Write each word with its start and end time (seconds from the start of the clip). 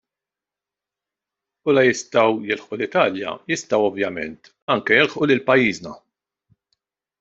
U 1.67 1.75
la 1.75 1.83
jistgħu 1.89 2.33
jilħqu 2.53 2.79
l-Italja 2.79 3.37
jistgħu 3.55 3.89
ovvjament 3.93 4.53
anke 4.77 5.01
jilħqu 5.01 5.31
lil 5.33 5.49
pajjiżna. 5.53 5.99